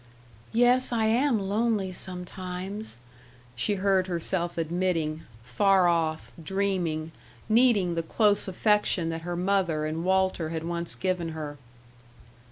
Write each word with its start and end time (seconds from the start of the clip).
"Yes, 0.51 0.91
I 0.91 1.05
am 1.05 1.39
lonely 1.39 1.91
sometimes," 1.91 2.97
she 3.55 3.75
heard 3.75 4.07
herself 4.07 4.57
admitting 4.57 5.21
far 5.43 5.87
off, 5.87 6.31
dreaming, 6.41 7.11
needing 7.47 7.93
the 7.93 8.01
close 8.01 8.47
affection 8.47 9.09
that 9.09 9.21
her 9.21 9.35
mother 9.35 9.85
and 9.85 10.03
Walter 10.03 10.49
had 10.49 10.63
once 10.63 10.95
given 10.95 11.33
her. 11.33 11.59